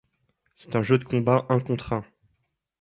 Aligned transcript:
C'est 0.55 0.75
un 0.75 0.81
jeu 0.81 0.97
de 0.97 1.03
combat 1.03 1.45
un 1.49 1.59
contre 1.59 1.93
un. 1.93 2.03